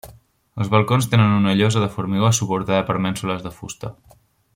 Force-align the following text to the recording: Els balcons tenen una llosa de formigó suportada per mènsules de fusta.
Els 0.63 0.69
balcons 0.75 1.07
tenen 1.11 1.35
una 1.41 1.53
llosa 1.59 1.83
de 1.83 1.89
formigó 1.97 2.31
suportada 2.39 2.81
per 2.89 2.97
mènsules 3.07 3.45
de 3.49 3.53
fusta. 3.59 3.93